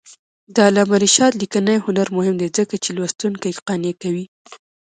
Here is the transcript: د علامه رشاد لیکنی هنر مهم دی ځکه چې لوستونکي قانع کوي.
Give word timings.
د 0.53 0.55
علامه 0.67 0.97
رشاد 1.05 1.31
لیکنی 1.41 1.77
هنر 1.85 2.07
مهم 2.17 2.35
دی 2.41 2.47
ځکه 2.57 2.75
چې 2.83 2.89
لوستونکي 2.97 3.49
قانع 3.67 3.93
کوي. 4.01 4.25